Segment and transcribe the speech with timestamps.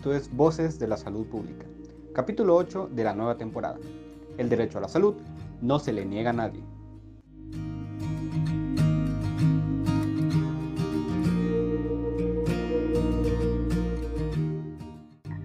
[0.00, 1.66] esto es Voces de la Salud Pública,
[2.14, 3.76] capítulo 8 de la nueva temporada.
[4.38, 5.16] El derecho a la salud
[5.60, 6.62] no se le niega a nadie.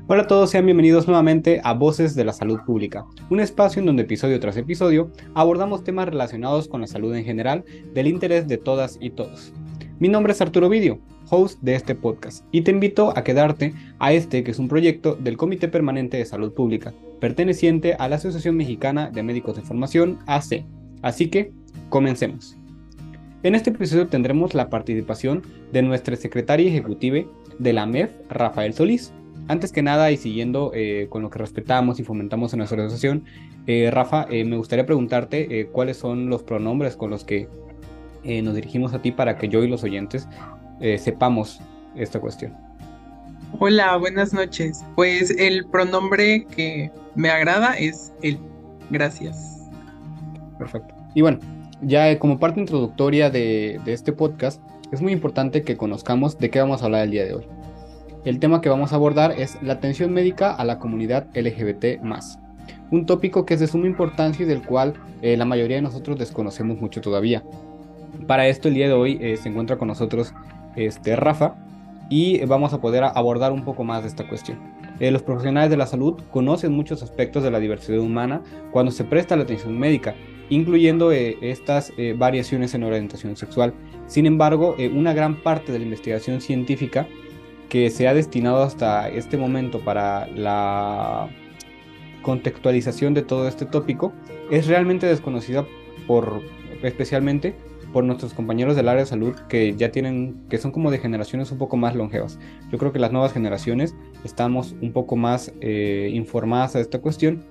[0.08, 3.88] Hola a todos, sean bienvenidos nuevamente a Voces de la Salud Pública, un espacio en
[3.88, 8.58] donde episodio tras episodio abordamos temas relacionados con la salud en general del interés de
[8.58, 9.52] todas y todos.
[9.98, 11.00] Mi nombre es Arturo Vidio,
[11.30, 15.16] host de este podcast, y te invito a quedarte a este que es un proyecto
[15.16, 20.20] del Comité Permanente de Salud Pública, perteneciente a la Asociación Mexicana de Médicos de Formación,
[20.28, 20.66] AC.
[21.02, 21.54] Así que,
[21.88, 22.58] comencemos.
[23.44, 27.26] En este episodio tendremos la participación de nuestra secretaria ejecutiva
[27.58, 29.14] de la MEF, Rafael Solís,
[29.48, 33.24] antes que nada y siguiendo eh, con lo que respetamos y fomentamos en nuestra asociación,
[33.66, 37.48] eh, Rafa, eh, me gustaría preguntarte cuáles son los pronombres con los que
[38.44, 40.28] nos dirigimos a ti para que yo y los oyentes
[40.98, 41.62] sepamos
[41.96, 42.54] esta cuestión.
[43.60, 44.84] Hola, buenas noches.
[44.96, 48.38] Pues el pronombre que me agrada es él.
[48.90, 49.70] Gracias.
[50.58, 50.94] Perfecto.
[51.14, 51.40] Y bueno,
[51.82, 56.60] ya como parte introductoria de, de este podcast, es muy importante que conozcamos de qué
[56.60, 57.48] vamos a hablar el día de hoy.
[58.26, 62.02] El tema que vamos a abordar es la atención médica a la comunidad LGBT
[62.92, 66.18] un tópico que es de suma importancia y del cual eh, la mayoría de nosotros
[66.18, 67.44] desconocemos mucho todavía.
[68.28, 70.34] Para esto el día de hoy eh, se encuentra con nosotros
[70.76, 71.56] este, Rafa
[72.10, 74.60] y vamos a poder abordar un poco más esta cuestión.
[75.00, 78.42] Eh, los profesionales de la salud conocen muchos aspectos de la diversidad humana
[78.72, 80.16] cuando se presta la atención médica,
[80.50, 83.74] incluyendo estas variaciones en orientación sexual.
[84.06, 87.08] Sin embargo, una gran parte de la investigación científica
[87.70, 91.28] que se ha destinado hasta este momento para la
[92.22, 94.14] contextualización de todo este tópico
[94.50, 95.66] es realmente desconocida
[96.08, 96.42] por
[96.84, 97.56] especialmente
[97.96, 101.50] por nuestros compañeros del área de salud que ya tienen que son como de generaciones
[101.54, 102.38] un poco más longevas.
[102.70, 107.46] Yo creo que las nuevas generaciones estamos un poco más eh, informadas a esta cuestión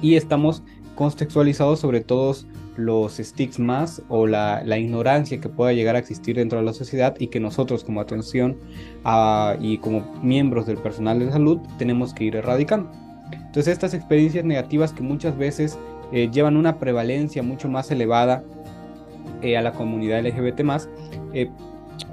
[0.00, 0.62] y estamos
[0.94, 2.46] contextualizados sobre todos
[2.78, 7.26] los estigmas o la, ignorancia que pueda llegar a existir dentro de la sociedad y
[7.26, 8.56] que nosotros como atención
[9.60, 12.90] y como miembros del personal de salud tenemos que ir erradicando.
[13.32, 15.78] Entonces estas experiencias negativas que muchas veces
[16.10, 18.42] eh, llevan una prevalencia mucho más elevada
[19.42, 20.60] eh, a la comunidad LGBT
[21.32, 21.50] eh,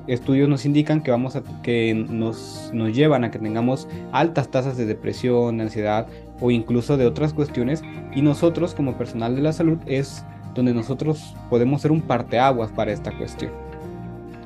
[0.07, 4.77] estudios nos indican que, vamos a, que nos, nos llevan a que tengamos altas tasas
[4.77, 6.07] de depresión, ansiedad
[6.39, 11.35] o incluso de otras cuestiones y nosotros como personal de la salud es donde nosotros
[11.49, 13.51] podemos ser un parteaguas para esta cuestión.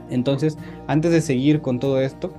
[0.10, 0.58] Entonces,
[0.88, 2.34] antes de seguir con todo esto,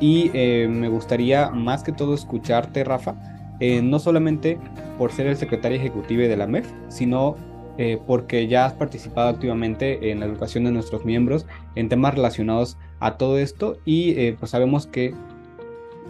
[0.00, 3.14] y eh, me gustaría más que todo escucharte, Rafa,
[3.60, 4.58] eh, no solamente
[4.96, 7.36] por ser el secretario ejecutivo de la MEF, sino
[7.78, 12.76] eh, porque ya has participado activamente en la educación de nuestros miembros en temas relacionados
[13.00, 15.14] a todo esto y pues sabemos que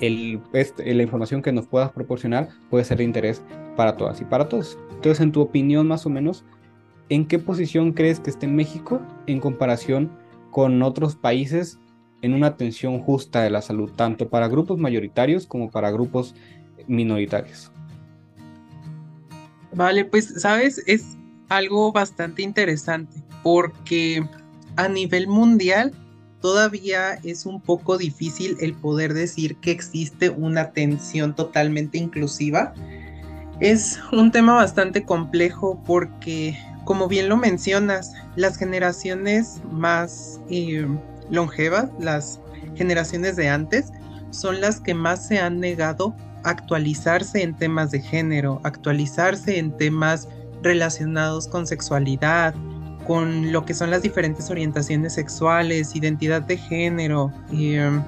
[0.00, 3.42] el, este, la información que nos puedas proporcionar puede ser de interés
[3.76, 4.78] para todas y para todos.
[4.90, 6.44] Entonces, en tu opinión, más o menos,
[7.08, 10.10] ¿en qué posición crees que esté México en comparación
[10.50, 11.78] con otros países
[12.22, 16.34] en una atención justa de la salud, tanto para grupos mayoritarios como para grupos
[16.86, 17.70] minoritarios?
[19.72, 21.16] Vale, pues sabes, es
[21.48, 24.26] algo bastante interesante porque
[24.76, 25.92] a nivel mundial
[26.40, 32.74] todavía es un poco difícil el poder decir que existe una atención totalmente inclusiva.
[33.60, 36.56] Es un tema bastante complejo porque
[36.88, 40.86] como bien lo mencionas, las generaciones más eh,
[41.28, 42.40] longevas, las
[42.76, 43.92] generaciones de antes,
[44.30, 49.76] son las que más se han negado a actualizarse en temas de género, actualizarse en
[49.76, 50.28] temas
[50.62, 52.54] relacionados con sexualidad,
[53.06, 58.02] con lo que son las diferentes orientaciones sexuales, identidad de género, em,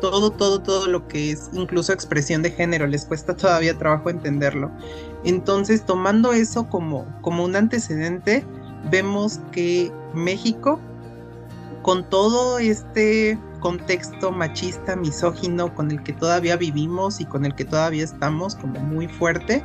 [0.00, 4.70] todo, todo, todo lo que es incluso expresión de género, les cuesta todavía trabajo entenderlo.
[5.24, 8.44] Entonces, tomando eso como, como un antecedente,
[8.90, 10.80] vemos que México,
[11.82, 17.64] con todo este contexto machista, misógino con el que todavía vivimos y con el que
[17.64, 19.62] todavía estamos como muy fuerte,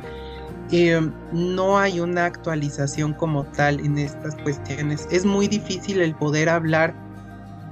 [0.70, 1.00] eh,
[1.32, 5.06] no hay una actualización como tal en estas cuestiones.
[5.10, 6.94] Es muy difícil el poder hablar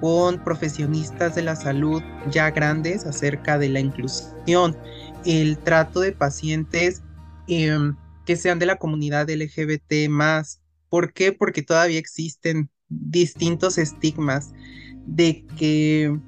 [0.01, 4.77] con profesionistas de la salud ya grandes acerca de la inclusión,
[5.25, 7.03] el trato de pacientes
[7.47, 7.97] em,
[8.27, 10.61] que sean de la comunidad LGBT más.
[10.89, 11.33] ¿Por qué?
[11.33, 14.53] Porque todavía existen distintos estigmas
[15.07, 16.19] de que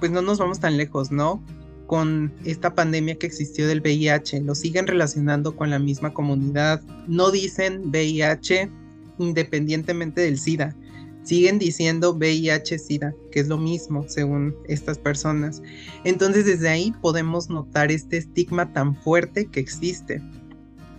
[0.00, 1.42] pues no nos vamos tan lejos, ¿no?
[1.90, 7.32] Con esta pandemia que existió del VIH, lo siguen relacionando con la misma comunidad, no
[7.32, 8.70] dicen VIH
[9.18, 10.76] independientemente del SIDA,
[11.24, 15.62] siguen diciendo VIH-Sida, que es lo mismo según estas personas.
[16.04, 20.22] Entonces desde ahí podemos notar este estigma tan fuerte que existe.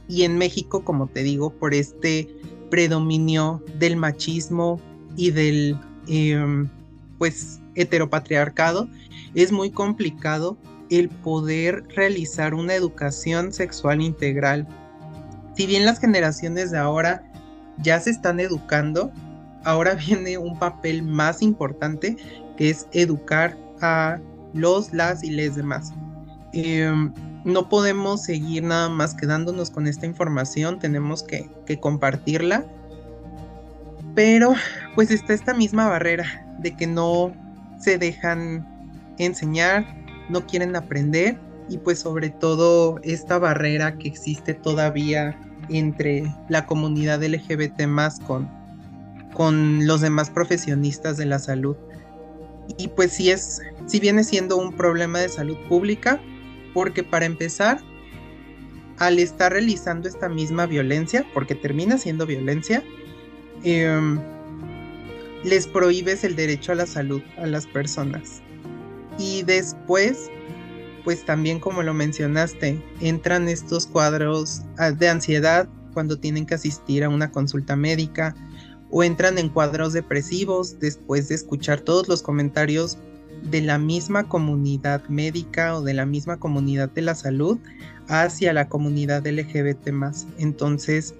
[0.09, 2.27] Y en México, como te digo, por este
[2.69, 4.81] predominio del machismo
[5.15, 5.79] y del
[6.09, 6.67] em,
[7.17, 8.89] pues heteropatriarcado,
[9.35, 10.57] es muy complicado
[10.91, 14.67] el poder realizar una educación sexual integral.
[15.55, 17.23] Si bien las generaciones de ahora
[17.77, 19.11] ya se están educando,
[19.63, 22.17] ahora viene un papel más importante
[22.57, 24.19] que es educar a
[24.53, 25.93] los, las y les demás.
[26.53, 27.13] Em,
[27.45, 32.65] no podemos seguir nada más quedándonos con esta información, tenemos que, que compartirla.
[34.13, 34.53] Pero
[34.93, 37.33] pues está esta misma barrera de que no
[37.79, 38.67] se dejan
[39.17, 39.85] enseñar,
[40.31, 41.37] no quieren aprender
[41.69, 45.39] y pues sobre todo esta barrera que existe todavía
[45.69, 48.49] entre la comunidad LGBT más con,
[49.33, 51.75] con los demás profesionistas de la salud.
[52.77, 56.21] Y pues sí es, si viene siendo un problema de salud pública,
[56.73, 57.79] porque para empezar,
[58.97, 62.83] al estar realizando esta misma violencia, porque termina siendo violencia,
[63.63, 64.19] em,
[65.43, 68.41] les prohíbes el derecho a la salud a las personas.
[69.21, 70.31] Y después,
[71.03, 77.03] pues también como lo mencionaste, entran estos cuadros ah, de ansiedad cuando tienen que asistir
[77.03, 78.33] a una consulta médica
[78.89, 82.97] o entran en cuadros depresivos después de escuchar todos los comentarios
[83.43, 87.59] de la misma comunidad médica o de la misma comunidad de la salud
[88.07, 90.25] hacia la comunidad LGBT más.
[90.39, 91.13] Entonces,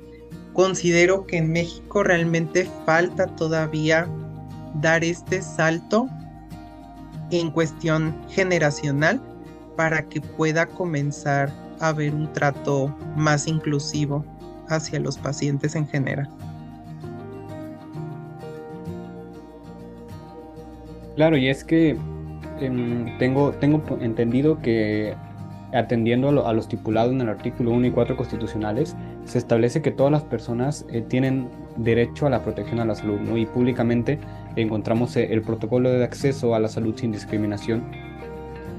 [0.53, 4.09] considero que en México realmente falta todavía
[4.81, 6.09] dar este salto
[7.31, 9.21] en cuestión generacional
[9.75, 14.23] para que pueda comenzar a haber un trato más inclusivo
[14.67, 16.29] hacia los pacientes en general.
[21.15, 21.97] Claro, y es que
[22.59, 25.15] em, tengo, tengo entendido que
[25.73, 28.95] atendiendo a lo, estipulado en el artículo 1 y 4 constitucionales,
[29.25, 31.47] se establece que todas las personas eh, tienen
[31.77, 33.37] derecho a la protección a la salud, ¿no?
[33.37, 34.19] Y públicamente
[34.55, 37.83] encontramos eh, el protocolo de acceso a la salud sin discriminación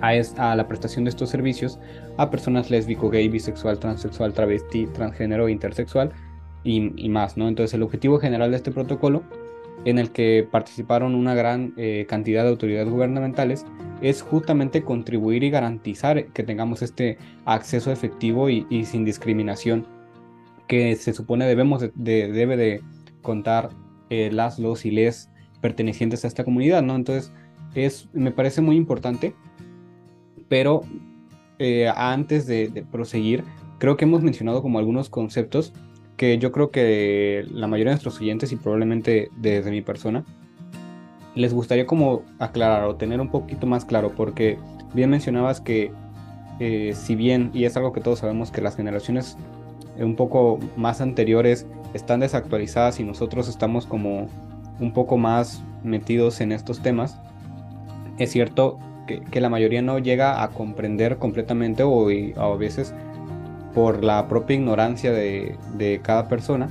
[0.00, 1.78] a, la prestación de estos servicios
[2.16, 6.10] a personas lésbico, gay, bisexual, transexual, travesti, transgénero, intersexual
[6.64, 7.46] y, y más, ¿no?
[7.46, 9.22] Entonces el objetivo general de este protocolo
[9.84, 13.66] en el que participaron una gran eh, cantidad de autoridades gubernamentales,
[14.00, 19.86] es justamente contribuir y garantizar que tengamos este acceso efectivo y, sin discriminación
[20.66, 22.82] que se supone debemos de, debe de
[23.20, 23.70] contar
[24.10, 25.28] eh, las, los y les
[25.62, 26.94] pertenecientes a esta comunidad, ¿no?
[26.94, 27.32] Entonces,
[27.74, 29.34] es, me parece muy importante,
[30.48, 30.82] pero
[31.58, 33.44] eh, antes de, proseguir,
[33.78, 35.72] creo que hemos mencionado como algunos conceptos
[36.16, 40.24] que yo creo que la mayoría de nuestros oyentes y probablemente desde mi persona
[41.34, 44.58] les gustaría como aclarar o tener un poquito más claro porque
[44.92, 45.90] bien mencionabas que
[46.60, 49.38] eh, si bien y es algo que todos sabemos que las generaciones
[49.98, 54.28] un poco más anteriores están desactualizadas y nosotros estamos como
[54.80, 57.18] un poco más metidos en estos temas
[58.18, 62.94] es cierto que, la mayoría no llega a comprender completamente o a veces
[63.74, 66.68] por la propia ignorancia de, cada persona,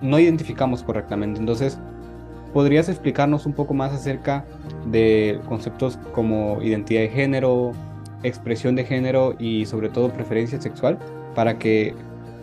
[0.00, 1.40] no identificamos correctamente.
[1.40, 1.78] Entonces,
[2.52, 4.44] ¿podrías explicarnos un poco más acerca
[4.86, 7.72] de conceptos como identidad de género,
[8.22, 10.98] expresión de género y sobre todo preferencia sexual
[11.34, 11.94] para que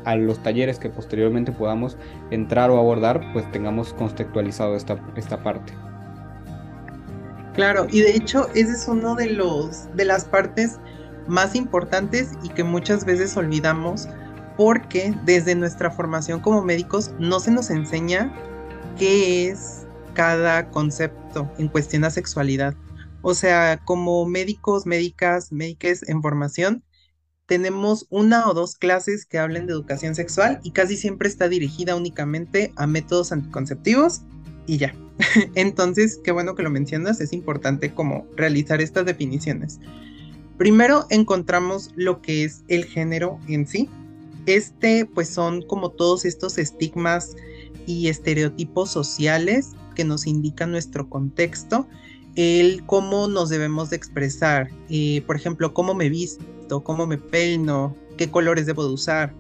[0.09, 1.97] a los talleres que posteriormente podamos
[2.31, 5.73] entrar o abordar, pues tengamos contextualizado esta, esta parte.
[7.53, 10.79] Claro, y de hecho ese es uno de los de las partes
[11.27, 14.07] más importantes y que muchas veces olvidamos
[14.57, 18.33] porque desde nuestra formación como médicos no se nos enseña
[18.97, 22.73] qué es cada concepto en cuestión a sexualidad.
[23.21, 26.83] O sea, como médicos, médicas, médicas en formación,
[27.49, 31.95] tenemos una o dos clases que hablen de educación sexual y casi siempre está dirigida
[31.95, 34.21] únicamente a métodos anticonceptivos
[34.67, 34.93] y ya.
[35.55, 39.79] Entonces, qué bueno que lo mencionas, es importante como realizar estas definiciones.
[40.59, 43.89] Primero encontramos lo que es el género en sí.
[44.45, 47.35] Este pues son como todos estos estigmas
[47.87, 51.87] y estereotipos sociales que nos indican nuestro contexto,
[52.35, 56.45] el cómo nos debemos de expresar, eh, por ejemplo, cómo me visto,
[56.83, 59.33] cómo me peino, qué colores debo de usar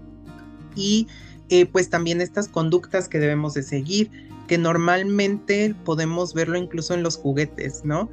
[0.75, 1.07] y
[1.49, 4.11] eh, pues también estas conductas que debemos de seguir,
[4.47, 8.09] que normalmente podemos verlo incluso en los juguetes, ¿no?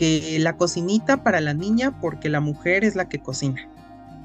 [0.00, 3.68] que la cocinita para la niña porque la mujer es la que cocina,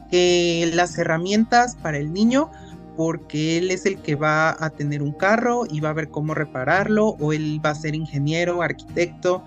[0.10, 2.50] que las herramientas para el niño
[2.96, 6.34] porque él es el que va a tener un carro y va a ver cómo
[6.34, 9.44] repararlo, o él va a ser ingeniero, arquitecto.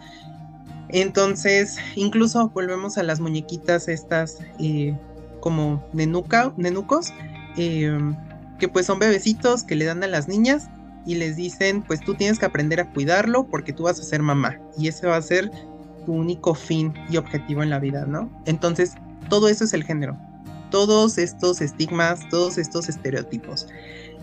[0.91, 4.97] Entonces, incluso volvemos a las muñequitas estas eh,
[5.41, 7.13] como nenuca, nenucos,
[7.57, 7.97] eh,
[8.59, 10.69] que pues son bebecitos que le dan a las niñas
[11.07, 14.23] y les dicen, pues tú tienes que aprender a cuidarlo porque tú vas a ser
[14.23, 15.51] mamá y ese va a ser
[16.05, 18.31] tu único fin y objetivo en la vida, ¿no?
[18.47, 18.95] Entonces,
[19.29, 20.19] todo eso es el género,
[20.71, 23.69] todos estos estigmas, todos estos estereotipos.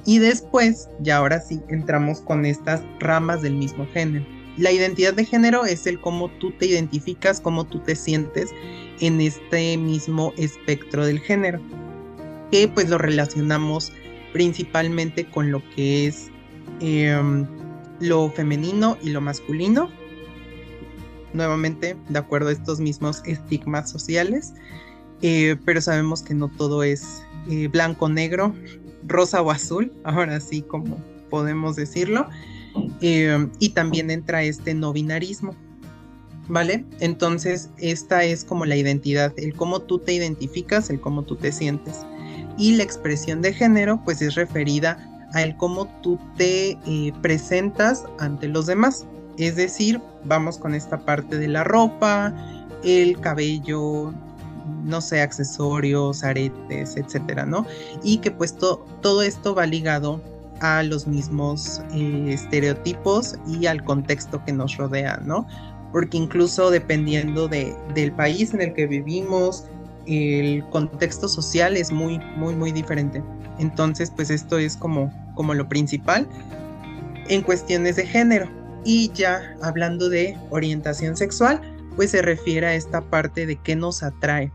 [0.05, 4.25] Y después, ya ahora sí, entramos con estas ramas del mismo género.
[4.57, 8.51] La identidad de género es el cómo tú te identificas, cómo tú te sientes
[8.99, 11.59] en este mismo espectro del género,
[12.51, 13.91] que pues lo relacionamos
[14.31, 16.29] principalmente con lo que es
[16.79, 17.45] em,
[17.99, 19.89] lo femenino y lo masculino,
[21.33, 24.53] nuevamente de acuerdo a estos mismos estigmas sociales,
[25.21, 28.53] eh, pero sabemos que no todo es eh, blanco, negro,
[29.05, 30.97] rosa o azul, ahora sí como
[31.29, 32.27] podemos decirlo,
[33.01, 35.55] em, y también entra este no binarismo.
[36.47, 36.85] ¿Vale?
[36.99, 41.51] Entonces, esta es como la identidad, el cómo tú te identificas, el cómo tú te
[41.51, 42.05] sientes.
[42.57, 44.99] Y la expresión de género, pues es referida
[45.33, 49.07] a el cómo tú te eh, presentas ante los demás.
[49.37, 52.33] Es decir, vamos con esta parte de la ropa,
[52.83, 54.13] el cabello,
[54.83, 57.65] no sé, accesorios, aretes, etcétera, ¿no?
[58.03, 60.21] Y que pues todo esto va ligado
[60.61, 65.47] a los mismos eh, estereotipos y al contexto que nos rodea, ¿no?
[65.91, 69.65] Porque incluso dependiendo de, del país en el que vivimos,
[70.05, 73.23] el contexto social es muy, muy, muy diferente.
[73.59, 76.27] Entonces, pues esto es como, como lo principal
[77.27, 78.49] en cuestiones de género.
[78.83, 81.59] Y ya hablando de orientación sexual,
[81.95, 84.51] pues se refiere a esta parte de qué nos atrae,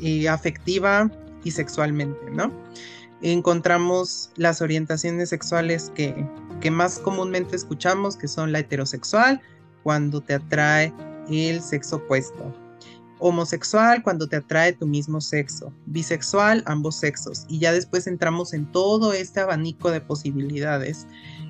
[0.00, 1.10] eh, afectiva
[1.44, 2.50] y sexualmente, ¿no?
[3.26, 6.28] Encontramos las orientaciones sexuales que,
[6.60, 9.40] que más comúnmente escuchamos, que son la heterosexual,
[9.82, 10.92] cuando te atrae
[11.30, 12.54] el sexo opuesto.
[13.20, 15.72] Homosexual, cuando te atrae tu mismo sexo.
[15.86, 17.46] Bisexual, ambos sexos.
[17.48, 21.06] Y ya después entramos en todo este abanico de posibilidades.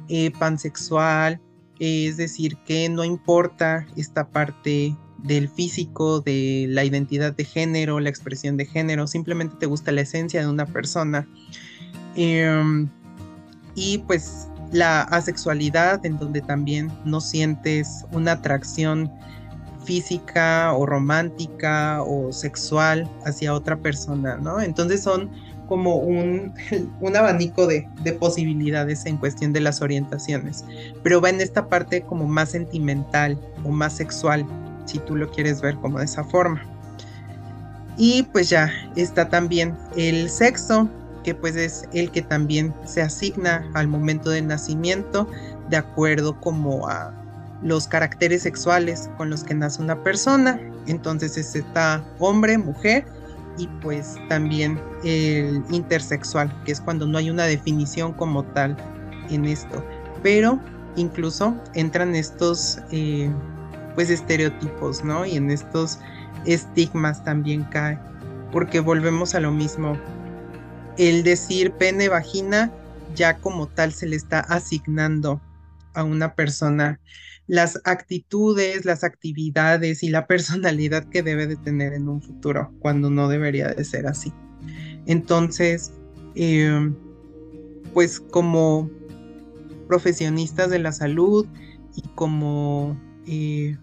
[0.08, 1.40] Eh, pansexual,
[1.80, 8.10] es decir, que no importa esta parte del físico, de la identidad de género, la
[8.10, 11.26] expresión de género, simplemente te gusta la esencia de una persona.
[12.16, 12.88] Em,
[13.74, 19.10] y pues la asexualidad, en donde también no sientes una atracción
[19.84, 24.60] física o romántica o sexual hacia otra persona, ¿no?
[24.60, 25.30] Entonces son
[25.68, 26.52] como un,
[27.00, 30.64] un abanico de, de, posibilidades en cuestión de las orientaciones,
[31.02, 34.46] pero va en esta parte como más sentimental o más sexual,
[34.86, 36.62] si tú lo quieres ver como de esa forma.
[37.96, 40.88] Y pues ya está también el sexo,
[41.24, 45.28] que pues es el que también se asigna al momento del nacimiento
[45.68, 47.12] de acuerdo como a
[47.62, 50.60] los caracteres sexuales con los que nace una persona.
[50.86, 53.06] Entonces está hombre, mujer
[53.56, 58.76] y pues también el intersexual, que es cuando no hay una definición como tal
[59.30, 59.82] en esto.
[60.22, 60.60] Pero
[60.96, 63.30] incluso entran estos eh,
[63.94, 65.24] pues estereotipos, ¿no?
[65.24, 65.98] Y en estos
[66.44, 67.98] estigmas también cae,
[68.52, 69.96] porque volvemos a lo mismo
[70.98, 72.72] el decir pene, vagina,
[73.14, 75.40] ya como tal se le está asignando
[75.94, 77.00] a una persona
[77.46, 83.10] las actitudes, las actividades y la personalidad que debe de tener en un futuro, cuando
[83.10, 84.32] no debería de ser así.
[85.06, 85.92] Entonces,
[86.34, 86.94] em,
[87.92, 88.90] pues como
[89.86, 91.46] profesionistas de la salud
[91.94, 93.76] y como eh,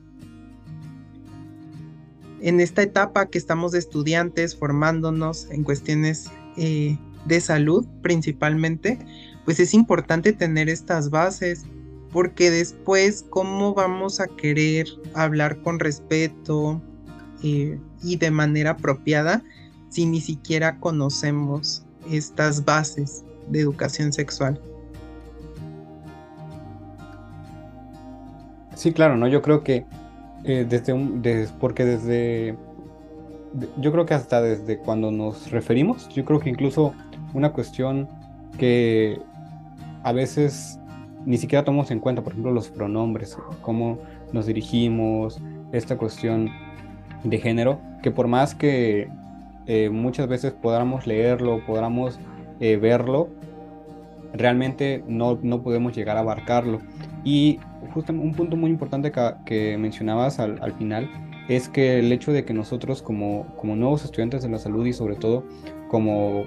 [2.41, 8.97] en esta etapa que estamos estudiantes formándonos en cuestiones eh, de salud principalmente,
[9.45, 11.65] pues es importante tener estas bases,
[12.11, 16.81] porque después, ¿cómo vamos a querer hablar con respeto
[17.43, 19.43] eh, y de manera apropiada
[19.89, 24.59] si ni siquiera conocemos estas bases de educación sexual?
[28.75, 29.27] Sí, claro, ¿no?
[29.27, 29.85] Yo creo que
[30.43, 31.21] eh, desde un,
[31.59, 32.57] porque desde
[33.77, 36.93] yo creo que hasta desde cuando nos referimos, yo creo que incluso
[37.33, 38.07] una cuestión
[38.57, 39.19] que
[40.03, 40.79] a veces
[41.25, 43.99] ni siquiera tomamos en cuenta, por ejemplo, los pronombres, cómo
[44.31, 45.39] nos dirigimos,
[45.71, 46.49] esta cuestión
[47.23, 49.09] de género, que por más que
[49.67, 52.19] eh, muchas veces podamos leerlo, podamos
[52.59, 53.29] eh, verlo,
[54.33, 56.79] realmente no, no, podemos llegar a abarcarlo.
[57.23, 57.59] Y
[57.93, 61.09] justo un punto muy importante que, que mencionabas al, al final
[61.55, 64.93] es que el hecho de que nosotros como, como nuevos estudiantes de la salud y
[64.93, 65.43] sobre todo
[65.89, 66.45] como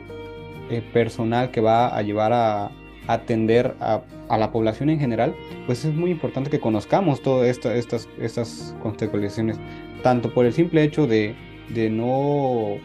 [0.70, 2.70] eh, personal que va a llevar a,
[3.06, 5.34] atender a, la población en general,
[5.66, 9.58] pues es muy importante que conozcamos todas esto, estas, estas contextualizaciones,
[10.02, 11.34] tanto por el simple hecho de,
[11.74, 12.78] de no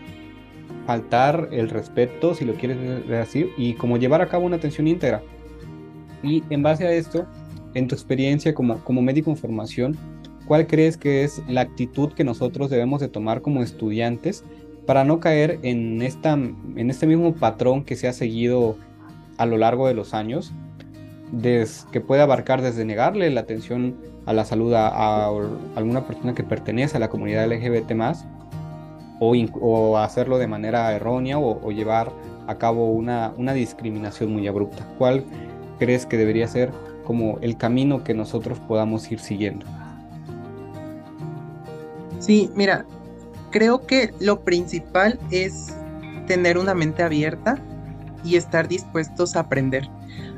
[0.86, 5.24] faltar el respeto, si lo quieres decir, y como llevar a cabo una atención íntegra.
[6.22, 7.26] Y en base a esto,
[7.74, 9.98] en tu experiencia como, como médico en formación,
[10.50, 14.44] ¿cuál crees que es la actitud que nosotros debemos de tomar como estudiantes
[14.88, 18.76] para no caer en, esta, en este mismo patrón que se ha seguido
[19.38, 20.52] a lo largo de los años,
[21.40, 25.28] que puede abarcar desde negarle la atención a la salud a,
[25.76, 27.92] alguna persona que pertenece a la comunidad LGBT
[29.20, 32.12] o, o hacerlo de manera errónea o, llevar
[32.48, 34.84] a cabo una, una, discriminación muy abrupta.
[34.98, 35.24] ¿Cuál
[35.78, 36.72] crees que debería ser
[37.06, 39.68] como el camino que nosotros podamos ir siguiendo?
[42.20, 42.86] Sí, mira,
[43.52, 45.74] creo que lo principal es
[46.28, 47.58] tener una mente abierta
[48.24, 49.90] y estar dispuestos a aprender.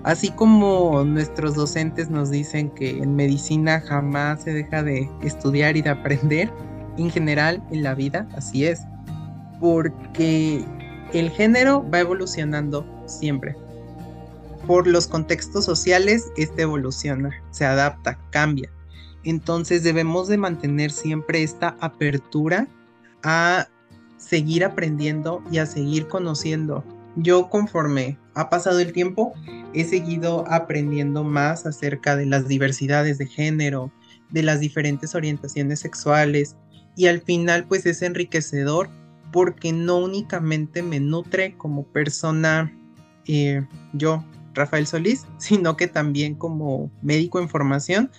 [0.03, 5.81] Así como nuestros docentes nos dicen que en medicina jamás se deja de estudiar y
[5.81, 6.51] de aprender,
[6.97, 8.81] en general en la vida así es,
[9.59, 10.65] porque
[11.13, 13.55] el género va evolucionando siempre.
[14.65, 18.71] Por los contextos sociales, este evoluciona, se adapta, cambia.
[19.23, 22.67] Entonces debemos de mantener siempre esta apertura
[23.23, 23.67] a
[24.17, 26.83] seguir aprendiendo y a seguir conociendo.
[27.15, 29.33] Yo conforme ha pasado el tiempo,
[29.73, 33.91] he seguido aprendiendo más acerca de las diversidades de género,
[34.29, 36.55] de las diferentes orientaciones sexuales
[36.95, 38.89] y al final pues es enriquecedor
[39.31, 42.73] porque no únicamente me nutre como persona
[43.27, 44.23] eh, yo,
[44.53, 48.11] Rafael Solís, sino que también como médico en formación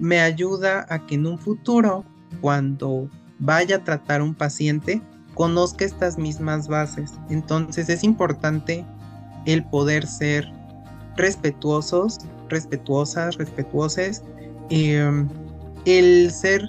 [0.00, 2.04] me ayuda a que en un futuro,
[2.40, 5.00] cuando vaya a tratar un paciente,
[5.34, 7.12] conozca estas mismas bases.
[7.28, 8.84] Entonces es importante
[9.46, 10.50] el poder ser
[11.16, 14.22] respetuosos, respetuosas, respetuoses,
[14.70, 15.28] em,
[15.84, 16.68] el ser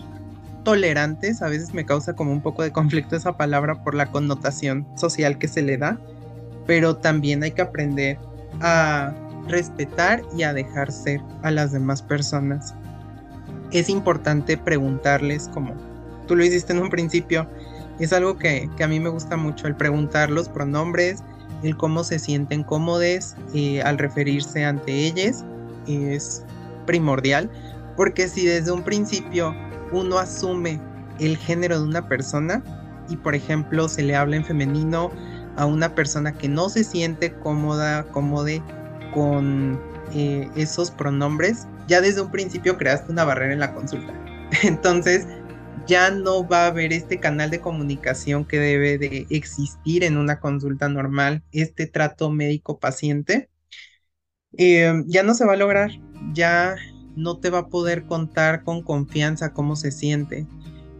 [0.63, 4.85] tolerantes, a veces me causa como un poco de conflicto esa palabra por la connotación
[4.96, 6.00] social que se le da,
[6.67, 8.20] pero también hay que aprender
[8.61, 9.13] a
[9.48, 12.75] respetar y a dejar ser a las demás personas.
[13.72, 15.74] Es importante preguntarles como
[16.27, 17.48] tú lo hiciste en un principio,
[18.00, 21.24] es algo que, a mí me gusta mucho, el preguntar los pronombres,
[21.62, 25.44] el cómo se sienten cómodos eh, al referirse ante ellos,
[25.88, 26.44] es
[26.86, 27.50] primordial,
[27.96, 29.53] porque si desde un principio
[29.92, 30.79] uno asume
[31.20, 32.64] el género de una persona
[33.10, 35.12] y por ejemplo se le habla en femenino
[35.57, 38.64] a una persona que no se siente cómoda, cómode
[39.14, 39.79] con
[40.14, 44.13] eh, esos pronombres, ya desde un principio creaste una barrera en la consulta.
[44.63, 45.27] Entonces,
[45.87, 50.39] ya no va a haber este canal de comunicación que debe de existir en una
[50.39, 53.50] consulta normal, este trato médico-paciente,
[54.57, 55.91] eh, ya no se va a lograr,
[56.33, 56.75] ya
[57.15, 60.48] no te va a poder contar con confianza cómo se siente.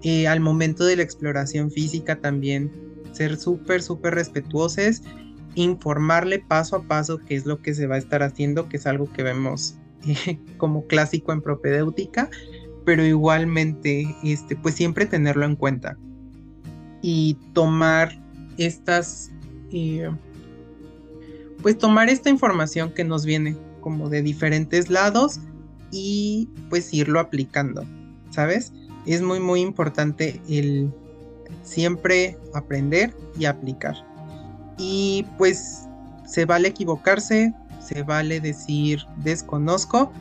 [0.04, 2.72] Eh, al momento de la exploración física también,
[3.12, 5.04] ser súper, súper respetuosos,
[5.56, 8.88] informarle paso a paso qué es lo que se va a estar haciendo, que es
[8.88, 9.76] algo que vemos
[10.58, 12.30] como clásico en propedéutica,
[12.86, 15.98] pero igualmente, este, pues siempre tenerlo en cuenta
[17.02, 18.20] y tomar
[18.58, 19.32] estas,
[19.72, 20.10] eh,
[21.62, 25.40] pues tomar esta información que nos viene como de diferentes lados
[25.92, 27.84] y pues irlo aplicando,
[28.30, 28.72] ¿sabes?
[29.06, 30.92] Es muy, muy importante el
[31.64, 33.96] siempre aprender y aplicar.
[34.78, 35.88] Y pues
[36.26, 40.12] se vale equivocarse, se vale decir desconozco,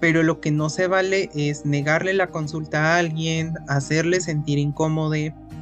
[0.00, 5.14] pero lo que no se vale es negarle la consulta a alguien, hacerle sentir incómodo.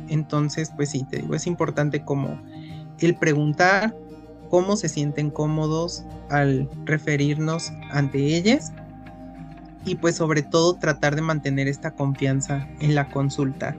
[0.08, 2.40] Entonces, pues sí, te digo, es importante como
[3.00, 3.94] el preguntar
[4.48, 8.72] cómo se sienten cómodos al referirnos ante ellas
[9.84, 13.76] y pues sobre todo tratar de mantener esta confianza en la consulta.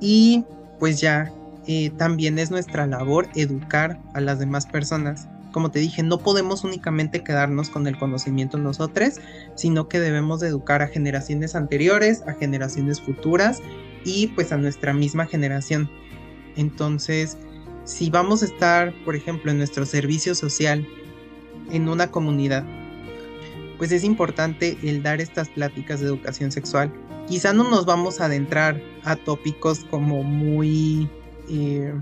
[0.00, 0.44] Y
[0.78, 1.32] pues ya
[1.66, 6.64] eh, también es nuestra labor educar a las demás personas como te dije, no podemos
[6.64, 9.20] únicamente quedarnos con el conocimiento nosotros,
[9.54, 13.62] sino que debemos de educar a generaciones anteriores, a generaciones futuras
[14.04, 15.88] y pues a nuestra misma generación.
[16.56, 17.38] Entonces,
[17.84, 20.84] si vamos a estar, por ejemplo, en nuestro servicio social,
[21.70, 22.64] en una comunidad,
[23.78, 26.92] pues es importante el dar estas pláticas de educación sexual.
[27.28, 31.08] Quizá no nos vamos a adentrar a tópicos como muy
[31.48, 31.94] eh,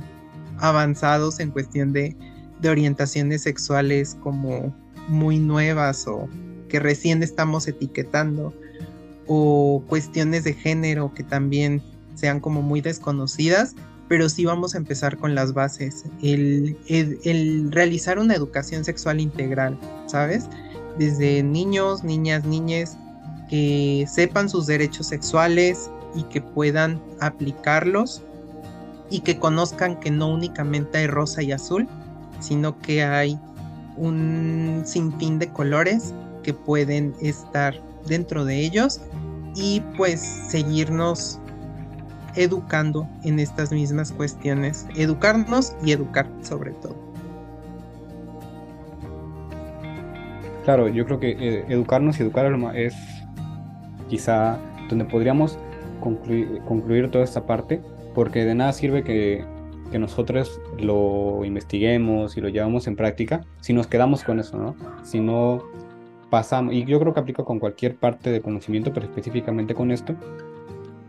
[0.56, 2.16] avanzados en cuestión de
[2.62, 4.74] de orientaciones sexuales como
[5.08, 6.28] muy nuevas o
[6.68, 8.54] que recién estamos etiquetando
[9.26, 11.82] o cuestiones de género que también
[12.14, 13.74] sean como muy desconocidas,
[14.08, 19.78] pero sí vamos a empezar con las bases, el, el, realizar una educación sexual integral,
[20.06, 20.48] ¿sabes?
[20.98, 22.96] Desde niños, niñas, niñas,
[23.48, 28.22] que sepan sus derechos sexuales y que puedan aplicarlos
[29.10, 31.88] y que conozcan que no únicamente hay rosa y azul,
[32.42, 33.38] sino que hay
[33.96, 37.74] un sinfín de colores que pueden estar
[38.06, 39.00] dentro de ellos
[39.54, 41.38] y pues seguirnos
[42.34, 46.96] educando en estas mismas cuestiones, educarnos y educar sobre todo.
[50.64, 52.94] Claro, yo creo que eh, educarnos y educar es
[54.08, 55.58] quizá donde podríamos
[56.00, 57.80] concluir, concluir, toda esta parte,
[58.14, 59.44] porque de nada sirve que,
[59.92, 64.74] que, nosotros lo investiguemos y lo llevamos en práctica si nos quedamos con eso, ¿no?
[65.04, 65.62] Si no
[66.30, 70.14] pasamos, y yo creo que aplica con cualquier parte de conocimiento, pero específicamente con esto,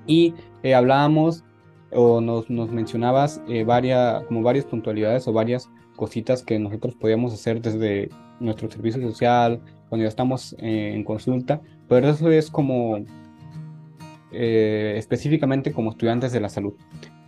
[0.05, 1.43] y eh, hablábamos
[1.91, 7.33] o nos, nos mencionabas eh, varias, como varias puntualidades o varias cositas que nosotros podíamos
[7.33, 12.97] hacer desde nuestro servicio social, cuando ya estamos eh, en consulta, pero eso es como
[14.31, 16.73] específicamente como estudiantes de la salud.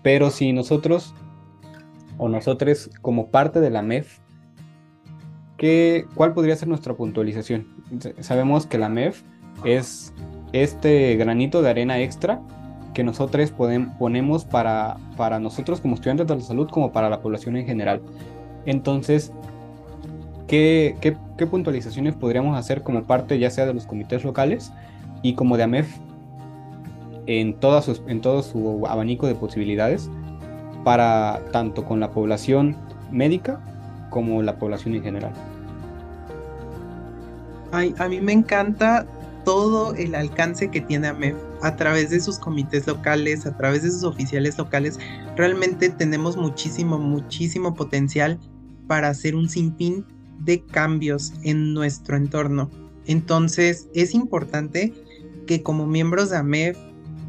[0.02, 1.14] Pero si nosotros
[2.18, 4.20] o nosotros como parte de la MEF,
[5.58, 7.68] ¿qué, ¿cuál podría ser nuestra puntualización?
[8.20, 9.24] Sabemos que la MEF
[9.64, 10.14] es
[10.54, 12.42] este granito de arena extra
[12.94, 13.54] que nosotros
[14.00, 18.02] ponemos para, para nosotros como estudiantes de la salud como para la población en general.
[18.66, 19.34] Entonces,
[20.48, 24.72] ¿qué, qué, puntualizaciones podríamos hacer como parte ya sea de los comités locales
[25.22, 25.98] y como de AMEF
[27.28, 30.10] en, todas en todo su abanico de posibilidades
[30.86, 32.78] para tanto con la población
[33.12, 33.60] médica
[34.12, 35.34] como la población en general?
[37.74, 39.06] Ay, a mí me encanta
[39.44, 43.92] todo el alcance que tiene AMEF a través de sus comités locales, a través de
[43.92, 45.00] sus oficiales locales.
[45.36, 48.40] Realmente tenemos muchísimo, muchísimo potencial
[48.88, 50.06] para hacer un sinfín
[50.40, 52.70] de cambios en nuestro entorno.
[53.08, 54.94] Entonces es importante
[55.48, 56.78] que como miembros de AMEF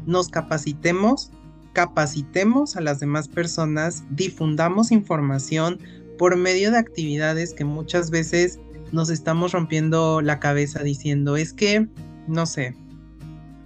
[0.05, 1.31] nos capacitemos,
[1.77, 5.77] capacitemos a las demás personas, difundamos información
[6.17, 8.57] por medio de actividades que muchas veces
[8.91, 11.87] nos estamos rompiendo la cabeza diciendo es que
[12.27, 12.75] no sé,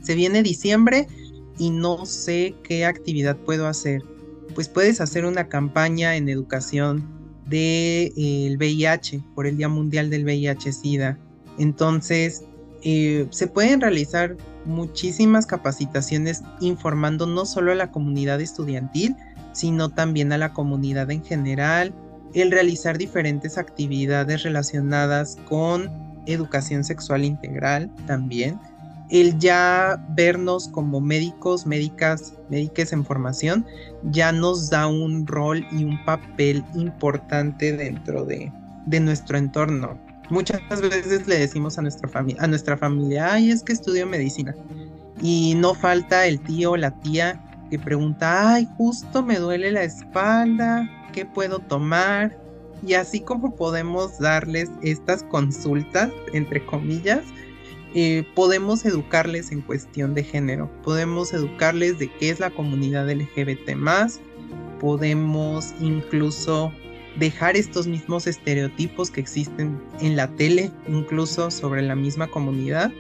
[0.02, 1.08] se viene diciembre
[1.58, 4.02] y no sé qué actividad puedo hacer.
[4.56, 7.08] Pues puedes hacer una campaña en educación
[7.45, 11.17] del de, VIH, por el Día Mundial del VIH-Sida.
[11.58, 12.43] Entonces,
[12.84, 19.15] eh, se pueden realizar muchísimas capacitaciones informando no solo a la comunidad estudiantil,
[19.54, 21.94] sino también a la comunidad en general,
[22.34, 25.89] el realizar diferentes actividades relacionadas con
[26.26, 28.60] educación sexual integral también,
[29.10, 33.65] el ya vernos como médicos, médicas, médicas en formación,
[34.04, 38.52] ya nos da un rol y un papel importante dentro de,
[38.86, 40.00] de nuestro entorno.
[40.32, 44.56] Muchas veces le decimos a nuestra, familia, a nuestra familia, ay, es que estudio medicina.
[45.22, 49.84] Y no falta el tío o la tía que pregunta, ay, justo me duele la
[49.84, 52.38] espalda, ¿qué puedo tomar?
[52.86, 57.22] Y así como podemos darles estas consultas, entre comillas,
[57.94, 63.76] eh, podemos educarles en cuestión de género, podemos educarles de qué es la comunidad LGBT
[64.80, 66.74] podemos incluso
[67.17, 72.91] dejar estos mismos estereotipos que existen en la tele, incluso sobre la misma comunidad,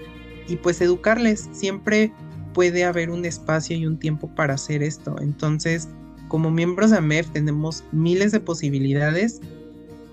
[0.47, 1.49] y pues educarles.
[1.51, 2.11] Siempre
[2.53, 5.15] puede haber un espacio y un tiempo para hacer esto.
[5.21, 5.87] Entonces,
[6.27, 9.41] como miembros de AMEF tenemos miles de posibilidades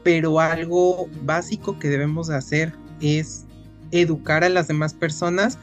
[0.09, 3.45] pero algo básico que debemos hacer es
[3.91, 5.59] educar a las demás personas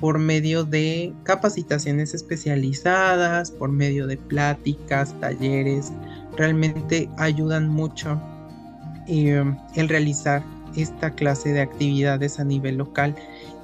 [0.00, 5.92] por medio de capacitaciones especializadas, por medio de pláticas, talleres,
[6.36, 8.20] realmente ayudan mucho
[9.06, 9.44] eh,
[9.74, 10.42] el realizar
[10.76, 13.14] esta clase de actividades a nivel local.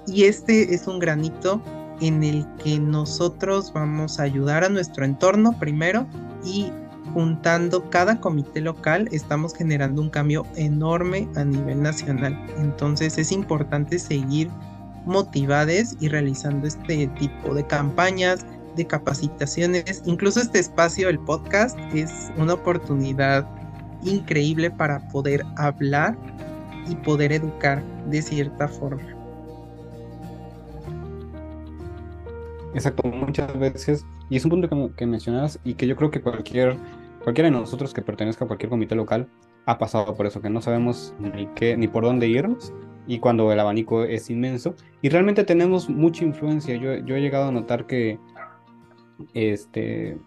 [0.06, 1.62] Y este es un granito
[2.00, 6.06] en el que nosotros vamos a ayudar a nuestro entorno primero
[6.44, 6.70] y
[7.12, 12.38] juntando cada comité local estamos generando un cambio enorme a nivel nacional.
[12.58, 14.48] Entonces es importante seguir
[15.04, 18.46] motivados y realizando este tipo de campañas,
[18.80, 20.02] de capacitaciones.
[20.06, 23.46] Incluso este espacio, el podcast, es una oportunidad
[24.04, 26.16] increíble para poder hablar
[26.88, 29.02] y poder educar de cierta forma.
[32.74, 36.20] Exacto, muchas veces, y es un punto que, que mencionas y que yo creo que
[36.20, 36.76] cualquier
[37.22, 39.28] cualquiera de nosotros que pertenezca a cualquier comité local
[39.66, 42.72] ha pasado por eso, que no sabemos ni qué, ni por dónde irnos,
[43.06, 46.76] y cuando el abanico es inmenso, y realmente tenemos mucha influencia.
[46.76, 48.18] Yo, yo he llegado a notar que
[49.34, 50.18] este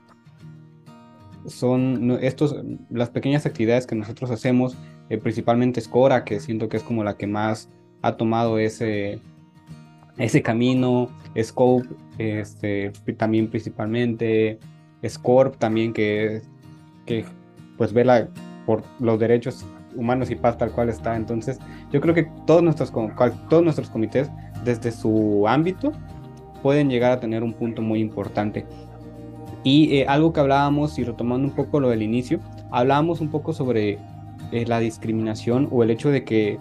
[1.45, 2.55] son estos,
[2.89, 4.77] las pequeñas actividades que nosotros hacemos,
[5.09, 7.69] eh, principalmente Scora, que siento que es como la que más
[8.01, 9.19] ha tomado ese,
[10.17, 11.09] ese camino,
[11.41, 14.59] Scope, este, también principalmente,
[15.07, 16.41] Scorp también que,
[17.05, 17.25] que
[17.77, 18.29] pues vela
[18.65, 21.15] por los derechos humanos y paz tal cual está.
[21.15, 21.59] Entonces,
[21.91, 22.91] yo creo que todos nuestros,
[23.49, 24.29] todos nuestros comités,
[24.63, 25.91] desde su ámbito,
[26.63, 28.65] pueden llegar a tener un punto muy importante.
[29.63, 32.39] Y eh, algo que hablábamos, y retomando un poco lo del inicio,
[32.71, 33.99] hablábamos un poco sobre
[34.51, 36.57] eh, la discriminación o el hecho de que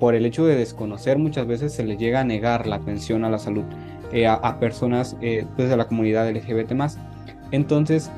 [0.00, 3.30] por el hecho de desconocer muchas veces se les llega a negar la atención a
[3.30, 3.64] la salud
[4.12, 5.16] eh, a, personas
[5.56, 6.98] pues, de la comunidad LGBT más.
[7.50, 8.10] Entonces,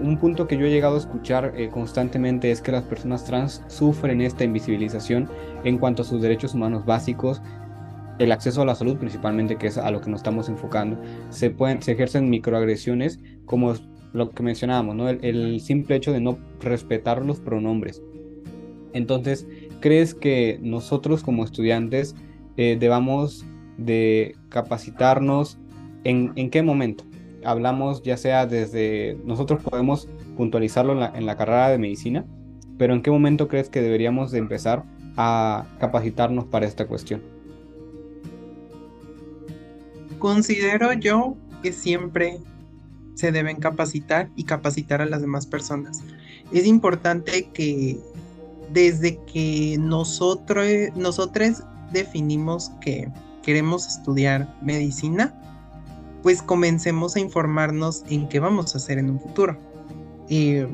[0.00, 4.20] un punto que yo he llegado a escuchar constantemente es que las personas trans sufren
[4.20, 5.28] esta invisibilización
[5.64, 7.42] en cuanto a sus derechos humanos básicos
[8.18, 11.00] el acceso a la salud principalmente, que es a lo que nos estamos enfocando,
[11.30, 13.74] se, pueden, se ejercen microagresiones como
[14.12, 15.08] lo que mencionábamos, ¿no?
[15.08, 18.02] el, simple hecho de no respetar los pronombres.
[18.92, 19.46] Entonces,
[19.80, 22.14] ¿crees que nosotros como estudiantes
[22.56, 23.44] eh, debamos
[23.76, 25.58] de capacitarnos
[26.04, 27.02] en, en, qué momento?
[27.44, 32.24] Hablamos ya sea desde, nosotros podemos puntualizarlo en la, en la carrera de medicina,
[32.78, 34.84] pero ¿en qué momento crees que deberíamos de empezar
[35.16, 37.33] a capacitarnos para esta cuestión?
[40.18, 42.38] Considero yo que siempre
[43.14, 46.02] se deben capacitar y capacitar a las demás personas.
[46.52, 47.98] Es importante que
[48.72, 50.66] desde que nosotros,
[51.92, 53.08] definimos que
[53.42, 55.34] queremos estudiar medicina,
[56.22, 59.58] pues comencemos a informarnos en qué vamos a hacer en un futuro.
[60.28, 60.66] Eh,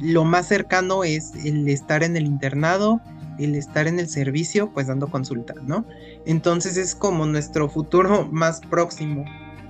[0.00, 3.00] lo más cercano es el estar en el internado,
[3.38, 5.86] el estar en el servicio, pues dando consulta, ¿no?
[6.26, 9.24] Entonces es como nuestro futuro más próximo,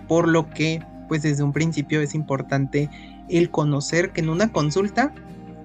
[0.08, 2.90] por lo que, pues desde un principio es importante
[3.28, 5.14] el conocer que en una consulta,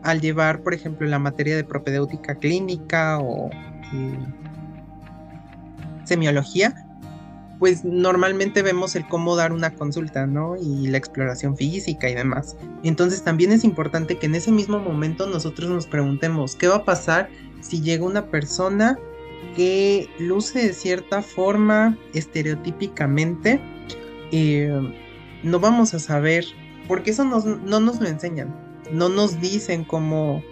[0.04, 3.50] al llevar, por ejemplo, la materia de propedéutica clínica o
[3.94, 4.20] eh,
[6.04, 6.86] semiología,
[7.60, 10.56] pues normalmente vemos el cómo dar una consulta, ¿no?
[10.58, 12.56] Y la exploración física y demás.
[12.84, 16.86] Entonces también es importante que en ese mismo momento nosotros nos preguntemos, ¿qué va a
[16.86, 17.30] pasar
[17.68, 19.00] si llega una persona
[19.56, 23.60] que luce de cierta forma estereotípicamente,
[24.32, 24.94] eh,
[25.44, 26.46] no vamos a saber,
[26.88, 28.54] porque eso no nos lo enseñan,
[28.92, 30.44] no nos dicen cómo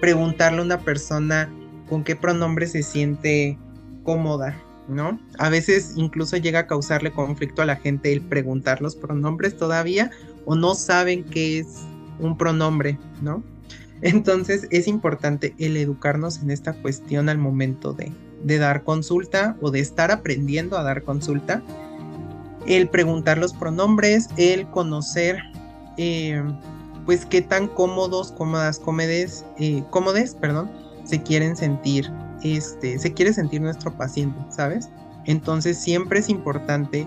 [0.00, 1.52] preguntarle a una persona
[1.88, 3.58] con qué pronombre se siente
[4.02, 5.20] cómoda, ¿no?
[5.38, 10.10] A veces incluso llega a causarle conflicto a la gente el preguntar los pronombres todavía
[10.44, 11.82] o no saben qué es
[12.18, 13.42] un pronombre, ¿no?
[14.02, 18.12] Entonces es importante el educarnos en esta cuestión al momento de,
[18.58, 21.62] dar consulta o de estar aprendiendo a dar consulta.
[22.66, 25.38] El preguntar los pronombres, el conocer
[25.96, 26.42] eh,
[27.06, 30.70] pues qué tan cómodos, cómodas, cómodes, eh, cómodes, perdón,
[31.04, 34.90] se quieren sentir, este, se quiere sentir nuestro paciente, ¿sabes?
[35.24, 37.06] Entonces siempre es importante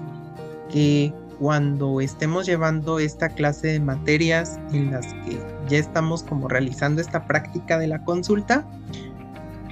[0.71, 7.01] que cuando estemos llevando esta clase de materias en las que ya estamos como realizando
[7.01, 8.65] esta práctica de la consulta,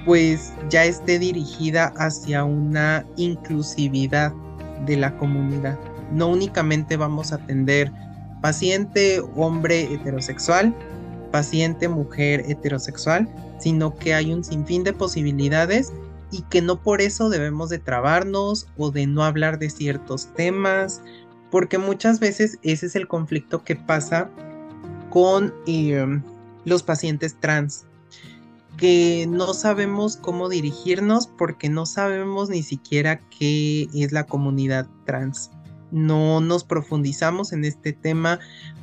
[0.04, 4.32] pues ya esté dirigida hacia una inclusividad
[4.86, 5.78] de la comunidad.
[6.12, 7.92] No únicamente vamos a atender
[8.40, 10.74] paciente hombre heterosexual,
[11.30, 15.92] paciente mujer heterosexual, sino que hay un sinfín de posibilidades
[16.30, 21.02] y que no por eso debemos de trabarnos o de no hablar de ciertos temas
[21.50, 24.30] porque muchas veces ese es el conflicto que pasa
[25.10, 26.22] con em,
[26.64, 27.84] los pacientes trans,
[28.76, 35.50] que no sabemos cómo dirigirnos porque no sabemos ni siquiera qué es la comunidad trans.
[35.90, 38.38] No nos profundizamos en este tema,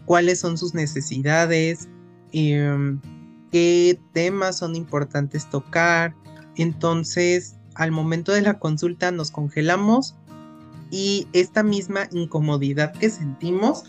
[0.05, 1.87] cuáles son sus necesidades,
[2.31, 2.99] em,
[3.51, 6.15] qué temas son importantes tocar.
[6.57, 10.15] Entonces, al momento de la consulta nos congelamos
[10.91, 13.83] y esta misma incomodidad que sentimos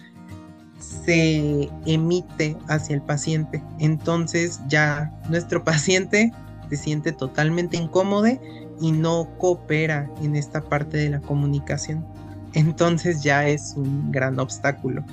[0.78, 3.62] se emite hacia el paciente.
[3.78, 6.32] Entonces ya nuestro paciente
[6.68, 8.26] se siente totalmente incómodo
[8.80, 12.04] y no coopera en esta parte de la comunicación.
[12.54, 15.04] Entonces ya es un gran obstáculo.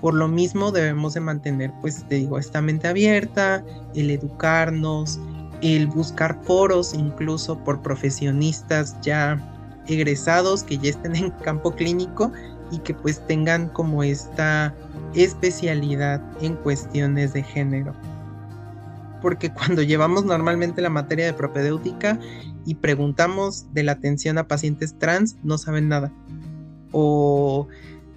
[0.00, 5.18] Por lo mismo debemos de mantener, pues te digo, esta mente abierta, el educarnos,
[5.62, 9.40] el buscar foros incluso por profesionistas ya
[9.86, 12.30] egresados que ya estén en campo clínico
[12.70, 14.74] y que pues tengan como esta
[15.14, 17.94] especialidad en cuestiones de género.
[19.22, 22.18] Porque cuando llevamos normalmente la materia de propedéutica
[22.66, 26.12] y preguntamos de la atención a pacientes trans, no saben nada.
[26.92, 27.68] O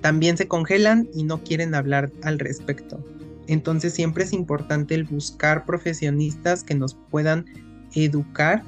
[0.01, 3.03] también se congelan y no quieren hablar al respecto.
[3.47, 7.45] Entonces siempre es importante el buscar profesionistas que nos puedan
[7.93, 8.63] educar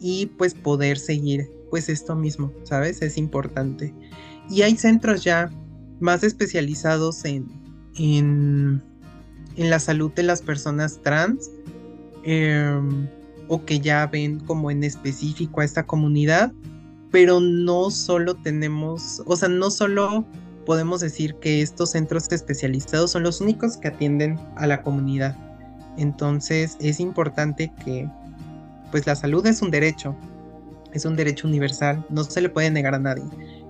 [0.00, 3.02] y pues poder seguir pues esto mismo, ¿sabes?
[3.02, 3.94] Es importante.
[4.48, 5.50] Y hay centros ya
[6.00, 7.48] más especializados en,
[7.96, 8.82] en,
[9.56, 11.50] la salud de las personas trans
[12.24, 13.06] em,
[13.48, 16.52] o que ya ven como en específico a esta comunidad,
[17.10, 20.24] pero no solo tenemos, o sea, no solo
[20.64, 25.36] podemos decir que estos centros especializados son los únicos que atienden a la comunidad.
[25.98, 28.08] Entonces es importante que
[28.90, 30.16] pues la salud es un derecho,
[30.92, 33.24] es un derecho universal, no se le puede negar a nadie.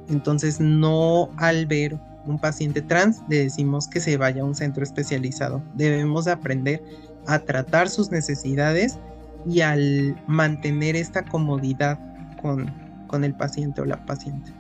[0.09, 4.83] Entonces no al ver un paciente trans le decimos que se vaya a un centro
[4.83, 5.63] especializado.
[5.75, 6.83] Debemos aprender
[7.27, 8.99] a tratar sus necesidades
[9.47, 11.99] y al mantener esta comodidad
[12.41, 12.71] con,
[13.07, 14.53] con el paciente o la paciente.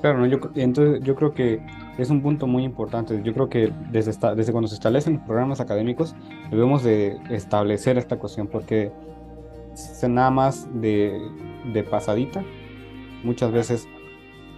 [0.00, 1.62] Claro, yo, entonces yo creo que
[1.96, 3.22] es un punto muy importante.
[3.22, 6.14] Yo creo que desde, desde cuando se establecen los programas académicos
[6.50, 8.92] debemos de establecer esta cuestión porque
[10.08, 11.18] nada más de,
[11.72, 12.44] de pasadita
[13.24, 13.88] muchas veces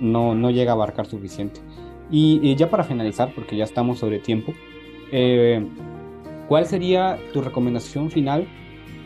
[0.01, 1.61] no, no llega a abarcar suficiente.
[2.11, 4.55] Y, ya para finalizar, porque ya estamos sobre tiempo,
[5.11, 5.67] eh,
[6.49, 8.47] ¿cuál sería tu recomendación final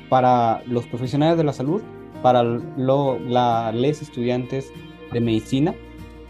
[0.09, 1.83] para los profesionales de la salud,
[2.23, 4.73] para lo, la, estudiantes
[5.13, 5.75] de medicina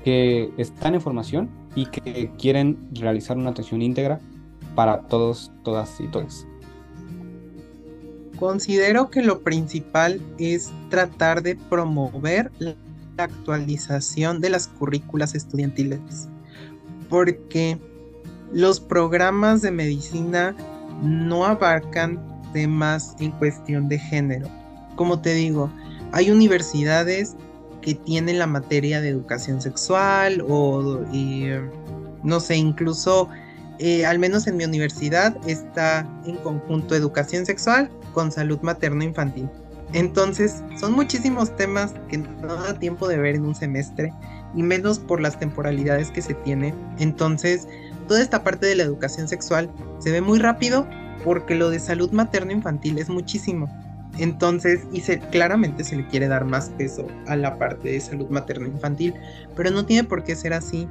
[0.04, 4.20] que están en formación y que quieren realizar una atención íntegra
[4.76, 6.46] para todos, todas y todos?
[8.38, 12.50] Considero que lo principal es tratar de promover
[13.24, 16.28] actualización de las currículas estudiantiles,
[17.08, 17.78] porque
[18.52, 20.54] los programas de medicina
[21.02, 22.20] no abarcan
[22.52, 24.48] temas en cuestión de género.
[24.96, 25.70] Como te digo,
[26.12, 27.36] hay universidades
[27.80, 31.60] que tienen la materia de educación sexual o, eh,
[32.22, 33.28] no sé, incluso,
[33.78, 39.48] eh, al menos en mi universidad, está en conjunto educación sexual con salud materno-infantil.
[39.92, 44.12] Entonces, son muchísimos temas que no da tiempo de ver en un semestre
[44.54, 46.74] y menos por las temporalidades que se tiene.
[46.98, 47.66] Entonces,
[48.06, 50.86] toda esta parte de la educación sexual se ve muy rápido
[51.24, 53.68] porque lo de salud materno-infantil es muchísimo.
[54.18, 55.00] Entonces, y
[55.30, 59.14] claramente se le quiere dar más peso a la parte de salud materno-infantil,
[59.56, 60.88] pero no tiene por qué ser así.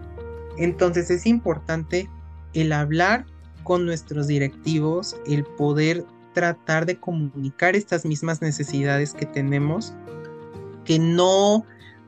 [0.58, 2.10] Entonces es importante
[2.54, 3.26] el hablar
[3.64, 6.06] con nuestros directivos, el poder
[6.40, 9.94] tratar de comunicar estas mismas necesidades que tenemos,
[10.86, 11.66] que no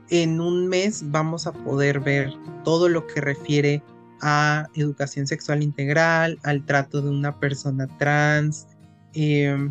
[0.09, 2.31] en un mes vamos a poder ver
[2.63, 3.83] todo lo que refiere
[4.21, 8.67] a educación sexual integral, al trato de una persona trans,
[9.13, 9.69] em,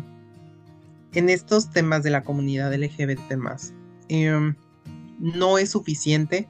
[1.13, 3.73] en estos temas de la comunidad LGBT más.
[4.09, 4.53] Em,
[5.17, 6.47] no es suficiente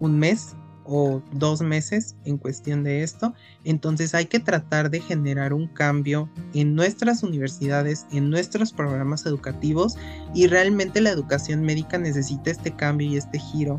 [0.00, 0.54] un mes
[0.88, 3.34] o dos meses en cuestión de esto.
[3.64, 9.96] Entonces hay que tratar de generar un cambio en nuestras universidades, en nuestros programas educativos
[10.34, 13.78] y realmente la educación médica necesita este cambio y este giro.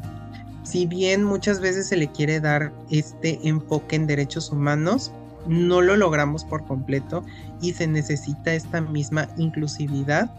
[0.63, 5.12] Si bien muchas veces se le quiere dar este enfoque en derechos humanos,
[5.48, 7.26] no lo logramos por completo
[7.60, 10.32] y se necesita esta misma inclusividad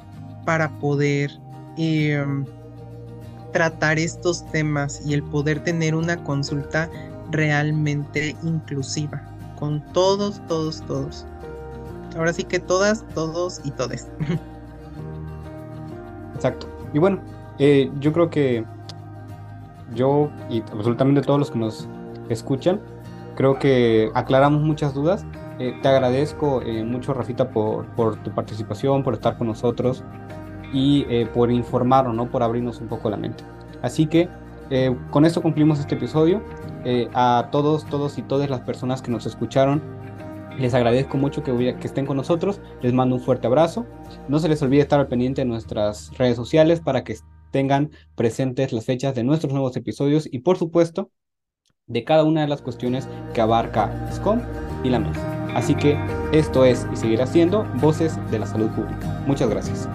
[0.44, 1.32] para poder...
[1.76, 2.44] Em,
[3.52, 6.90] tratar estos temas y el poder tener una consulta
[7.30, 9.22] realmente inclusiva
[9.58, 11.26] con todos, todos, todos.
[12.16, 14.08] Ahora sí que todas, todos y todes.
[16.34, 16.66] Exacto.
[16.92, 17.20] Y bueno,
[17.58, 18.64] eh, yo creo que
[19.94, 21.88] yo y absolutamente todos los que nos
[22.28, 22.80] escuchan,
[23.36, 25.24] creo que aclaramos muchas dudas.
[25.58, 30.02] Eh, te agradezco eh, mucho, Rafita, por, por, tu participación, por estar con nosotros
[30.72, 32.30] y eh, por informarnos, ¿no?
[32.30, 33.44] por abrirnos un poco la mente.
[33.82, 34.28] Así que
[34.70, 36.42] eh, con esto cumplimos este episodio.
[36.84, 39.82] Eh, a todos, todos y todas las personas que nos escucharon,
[40.58, 42.60] les agradezco mucho que, que estén con nosotros.
[42.80, 43.86] Les mando un fuerte abrazo.
[44.28, 47.16] No se les olvide estar al pendiente de nuestras redes sociales para que
[47.50, 51.10] tengan presentes las fechas de nuestros nuevos episodios y por supuesto
[51.86, 54.40] de cada una de las cuestiones que abarca SCOM
[54.84, 55.20] y la mesa.
[55.54, 55.98] Así que
[56.32, 59.22] esto es y seguirá siendo Voces de la Salud Pública.
[59.26, 59.88] Muchas gracias.